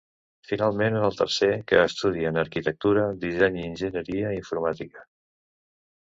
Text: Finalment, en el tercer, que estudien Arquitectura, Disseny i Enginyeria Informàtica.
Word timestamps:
Finalment, 0.51 0.95
en 0.99 1.03
el 1.09 1.17
tercer, 1.17 1.49
que 1.71 1.81
estudien 1.89 2.39
Arquitectura, 2.43 3.03
Disseny 3.25 3.59
i 3.59 3.65
Enginyeria 3.73 4.31
Informàtica. 4.39 5.05